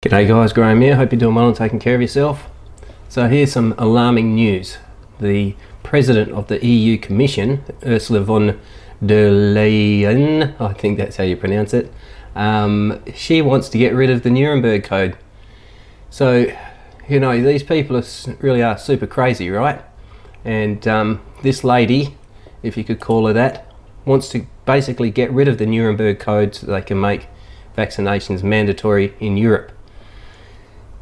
G'day 0.00 0.28
guys, 0.28 0.52
Graham 0.52 0.80
here. 0.80 0.94
Hope 0.94 1.10
you're 1.10 1.18
doing 1.18 1.34
well 1.34 1.48
and 1.48 1.56
taking 1.56 1.80
care 1.80 1.96
of 1.96 2.00
yourself. 2.00 2.48
So 3.08 3.26
here's 3.26 3.50
some 3.50 3.74
alarming 3.78 4.32
news. 4.32 4.78
The 5.18 5.56
President 5.82 6.30
of 6.30 6.46
the 6.46 6.64
EU 6.64 6.98
Commission, 6.98 7.64
Ursula 7.84 8.20
von 8.20 8.60
der 9.04 9.28
Leyen, 9.32 10.54
I 10.60 10.72
think 10.72 10.98
that's 10.98 11.16
how 11.16 11.24
you 11.24 11.36
pronounce 11.36 11.74
it, 11.74 11.92
um, 12.36 13.02
she 13.12 13.42
wants 13.42 13.68
to 13.70 13.78
get 13.78 13.92
rid 13.92 14.08
of 14.08 14.22
the 14.22 14.30
Nuremberg 14.30 14.84
Code. 14.84 15.18
So, 16.10 16.46
you 17.08 17.18
know, 17.18 17.42
these 17.42 17.64
people 17.64 17.96
are, 17.96 18.04
really 18.38 18.62
are 18.62 18.78
super 18.78 19.08
crazy, 19.08 19.50
right? 19.50 19.84
And 20.44 20.86
um, 20.86 21.20
this 21.42 21.64
lady, 21.64 22.16
if 22.62 22.76
you 22.76 22.84
could 22.84 23.00
call 23.00 23.26
her 23.26 23.32
that, 23.32 23.74
wants 24.04 24.28
to 24.28 24.46
basically 24.64 25.10
get 25.10 25.32
rid 25.32 25.48
of 25.48 25.58
the 25.58 25.66
Nuremberg 25.66 26.20
Code 26.20 26.54
so 26.54 26.68
they 26.68 26.82
can 26.82 27.00
make 27.00 27.26
vaccinations 27.76 28.44
mandatory 28.44 29.16
in 29.18 29.36
Europe. 29.36 29.72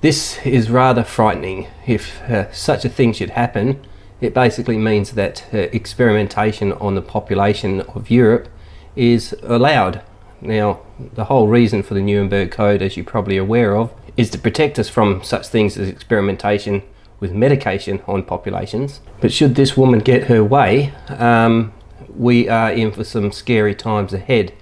This 0.00 0.38
is 0.46 0.70
rather 0.70 1.02
frightening. 1.02 1.66
If 1.84 2.22
uh, 2.22 2.52
such 2.52 2.84
a 2.84 2.88
thing 2.88 3.12
should 3.12 3.30
happen, 3.30 3.84
it 4.20 4.32
basically 4.32 4.78
means 4.78 5.12
that 5.12 5.46
uh, 5.52 5.58
experimentation 5.72 6.72
on 6.74 6.94
the 6.94 7.02
population 7.02 7.80
of 7.80 8.08
Europe 8.08 8.48
is 8.94 9.34
allowed. 9.42 10.02
Now, 10.40 10.82
the 11.14 11.24
whole 11.24 11.48
reason 11.48 11.82
for 11.82 11.94
the 11.94 12.00
Nuremberg 12.00 12.52
Code, 12.52 12.80
as 12.80 12.96
you're 12.96 13.04
probably 13.04 13.36
aware 13.36 13.76
of, 13.76 13.92
is 14.16 14.30
to 14.30 14.38
protect 14.38 14.78
us 14.78 14.88
from 14.88 15.24
such 15.24 15.48
things 15.48 15.76
as 15.76 15.88
experimentation 15.88 16.82
with 17.18 17.32
medication 17.32 18.00
on 18.06 18.22
populations. 18.22 19.00
But 19.20 19.32
should 19.32 19.56
this 19.56 19.76
woman 19.76 19.98
get 19.98 20.28
her 20.28 20.44
way, 20.44 20.92
um, 21.08 21.72
we 22.16 22.48
are 22.48 22.70
in 22.70 22.92
for 22.92 23.02
some 23.02 23.32
scary 23.32 23.74
times 23.74 24.12
ahead. 24.12 24.52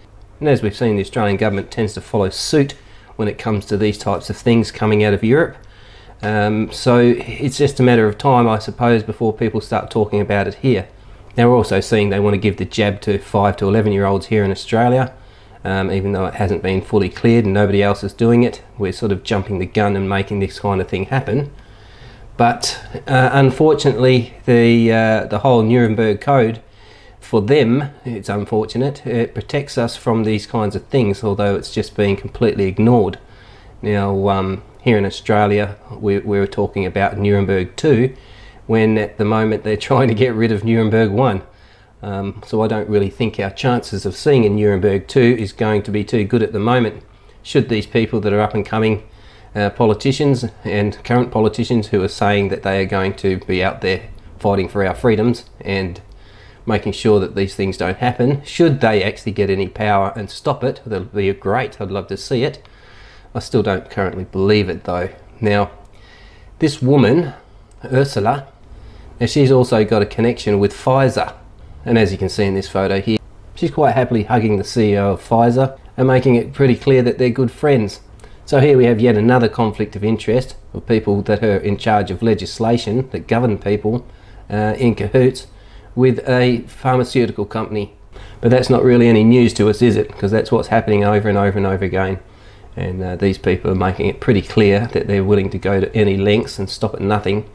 And 0.41 0.49
as 0.49 0.63
we've 0.63 0.75
seen, 0.75 0.97
the 0.97 1.03
Australian 1.03 1.37
government 1.37 1.71
tends 1.71 1.93
to 1.93 2.01
follow 2.01 2.31
suit 2.31 2.75
when 3.17 3.29
it 3.29 3.39
comes 3.39 3.67
to 3.67 3.77
these 3.77 3.99
types 3.99 4.31
of 4.31 4.37
things 4.37 4.71
coming 4.71 5.03
out 5.03 5.15
of 5.15 5.25
Europe. 5.25 5.57
Um, 6.23 6.73
so 6.73 6.99
it's 6.99 7.59
just 7.59 7.81
a 7.81 7.83
matter 7.83 8.09
of 8.09 8.17
time, 8.17 8.49
I 8.49 8.59
suppose, 8.59 9.03
before 9.03 9.33
people 9.33 9.61
start 9.61 9.91
talking 9.91 10.21
about 10.21 10.47
it 10.47 10.55
here. 10.55 10.89
Now 11.37 11.51
we're 11.51 11.57
also 11.57 11.81
seeing 11.81 12.09
they 12.09 12.21
want 12.21 12.35
to 12.35 12.39
give 12.39 12.57
the 12.57 12.65
jab 12.65 13.01
to 13.03 13.19
5 13.19 13.57
to 13.59 13.69
11 13.69 13.93
year 13.93 14.07
olds 14.07 14.27
here 14.27 14.43
in 14.43 14.51
Australia, 14.51 15.13
um, 15.65 15.91
even 15.91 16.13
though 16.13 16.27
it 16.27 16.35
hasn't 16.35 16.63
been 16.63 16.81
fully 16.81 17.11
cleared 17.11 17.45
and 17.45 17.53
nobody 17.53 17.83
else 17.83 18.03
is 18.03 18.15
doing 18.15 18.43
it. 18.43 18.63
We're 18.79 18.93
sort 18.93 19.13
of 19.13 19.23
jumping 19.23 19.59
the 19.59 19.67
gun 19.67 19.97
and 19.97 20.09
making 20.09 20.41
this 20.41 20.59
kind 20.59 20.81
of 20.81 20.89
thing 20.89 21.07
happen. 21.07 21.53
But 22.39 22.83
uh, 23.07 23.31
unfortunately, 23.33 24.35
the, 24.47 24.93
uh, 24.93 25.27
the 25.27 25.41
whole 25.41 25.63
Nuremberg 25.63 26.21
Code 26.21 26.63
for 27.27 27.43
them, 27.43 27.91
it's 28.05 28.29
unfortunate, 28.29 29.05
it 29.05 29.35
protects 29.35 29.77
us 29.77 29.97
from 29.97 30.23
these 30.23 30.47
kinds 30.47 30.77
of 30.77 30.87
things, 30.87 31.25
although 31.25 31.57
it's 31.57 31.75
just 31.75 31.97
being 31.97 32.17
completely 32.17 32.67
ignored. 32.67 33.19
Now, 33.83 34.29
um, 34.29 34.63
here 34.81 34.97
in 34.97 35.05
Australia, 35.05 35.77
we, 35.91 36.19
we 36.19 36.39
were 36.39 36.47
talking 36.47 36.87
about 36.87 37.19
Nuremberg 37.19 37.75
2, 37.75 38.15
when 38.69 38.97
at 38.97 39.19
the 39.19 39.25
moment 39.25 39.65
they're 39.65 39.77
trying 39.91 40.07
to 40.07 40.15
get 40.15 40.35
rid 40.35 40.53
of 40.53 40.63
Nuremberg 40.63 41.11
1. 41.11 41.43
Um, 42.01 42.43
so 42.47 42.63
I 42.63 42.69
don't 42.69 42.89
really 42.89 43.11
think 43.11 43.41
our 43.41 43.51
chances 43.51 44.07
of 44.07 44.15
seeing 44.15 44.45
a 44.45 44.49
Nuremberg 44.49 45.09
2 45.09 45.21
is 45.21 45.53
going 45.53 45.83
to 45.83 45.91
be 45.91 46.05
too 46.05 46.23
good 46.23 46.45
at 46.45 46.53
the 46.53 46.61
moment. 46.61 47.03
Should 47.43 47.69
these 47.69 47.87
people 47.87 48.21
that 48.21 48.33
are 48.33 48.41
up 48.41 48.55
and 48.55 48.65
coming 48.65 49.03
uh, 49.53 49.71
politicians 49.71 50.45
and 50.63 51.03
current 51.03 51.33
politicians 51.33 51.89
who 51.89 52.01
are 52.05 52.09
saying 52.09 52.51
that 52.51 52.63
they 52.63 52.81
are 52.83 52.87
going 52.87 53.15
to 53.15 53.39
be 53.39 53.65
out 53.65 53.81
there 53.81 54.09
fighting 54.39 54.69
for 54.69 54.87
our 54.87 54.95
freedoms 54.95 55.47
and 55.61 56.01
making 56.67 56.93
sure 56.93 57.21
that 57.21 57.35
these 57.35 57.55
things 57.55 57.77
don't 57.77 57.99
happen. 57.99 58.43
Should 58.45 58.81
they 58.81 59.03
actually 59.03 59.33
get 59.33 59.51
any 59.51 59.69
power 59.69 60.13
and 60.17 60.29
stop 60.29 60.65
it, 60.65 60.83
that'll 60.85 61.07
be 61.07 61.33
great. 61.33 61.81
I'd 61.81 61.91
love 61.91 62.09
to 62.09 62.17
see 62.17 62.43
it. 62.43 62.67
I 63.35 63.39
still 63.39 63.63
don't 63.63 63.89
currently 63.89 64.25
believe 64.25 64.69
it 64.69 64.85
though. 64.85 65.11
Now, 65.41 65.71
this 66.59 66.83
woman, 66.83 67.35
Ursula, 67.85 68.49
now 69.21 69.27
she's 69.27 69.53
also 69.53 69.85
got 69.85 70.03
a 70.03 70.07
connection 70.07 70.59
with 70.59 70.73
Pfizer. 70.73 71.35
And 71.85 71.99
as 71.99 72.11
you 72.11 72.19
can 72.19 72.29
see 72.29 72.45
in 72.45 72.55
this 72.55 72.69
photo 72.69 73.01
here, 73.01 73.19
she's 73.55 73.71
quite 73.71 73.95
happily 73.95 74.25
hugging 74.25 74.57
the 74.57 74.65
CEO 74.65 75.13
of 75.13 75.27
Pfizer 75.27 75.79
and 75.97 76.09
making 76.09 76.35
it 76.35 76.53
pretty 76.53 76.77
clear 76.77 77.03
that 77.03 77.19
they're 77.19 77.31
good 77.31 77.51
friends. 77.51 78.01
So 78.45 78.61
here 78.61 78.77
we 78.77 78.85
have 78.85 79.01
yet 79.01 79.17
another 79.17 79.49
conflict 79.49 79.97
of 79.97 80.05
interest 80.05 80.57
of 80.73 80.87
people 80.87 81.23
that 81.23 81.43
are 81.43 81.57
in 81.57 81.77
charge 81.77 82.11
of 82.11 82.23
legislation 82.23 83.09
that 83.11 83.27
govern 83.27 83.59
people 83.59 84.07
uh, 84.49 84.75
in 84.79 84.95
cahoots 84.95 85.47
with 85.97 86.21
a 86.29 86.59
pharmaceutical 86.69 87.45
company. 87.45 87.95
But 88.41 88.51
that's 88.51 88.71
not 88.71 88.85
really 88.85 89.09
any 89.09 89.25
news 89.25 89.53
to 89.55 89.69
us, 89.69 89.83
is 89.83 89.97
it? 89.97 90.09
Because 90.09 90.31
that's 90.31 90.53
what's 90.53 90.69
happening 90.69 91.03
over 91.05 91.29
and 91.29 91.37
over 91.37 91.57
and 91.57 91.67
over 91.67 91.85
again. 91.85 92.21
And 92.77 93.03
uh, 93.03 93.17
these 93.17 93.39
people 93.39 93.71
are 93.71 93.75
making 93.75 94.07
it 94.07 94.21
pretty 94.21 94.43
clear 94.43 94.87
that 94.93 95.07
they're 95.09 95.25
willing 95.25 95.51
to 95.51 95.59
go 95.59 95.81
to 95.81 95.93
any 95.97 96.17
lengths 96.17 96.59
and 96.59 96.69
stop 96.69 96.95
at 96.95 97.01
nothing 97.01 97.49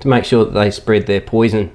to 0.00 0.08
make 0.08 0.24
sure 0.24 0.44
that 0.44 0.52
they 0.52 0.70
spread 0.70 1.06
their 1.06 1.20
poison. 1.20 1.74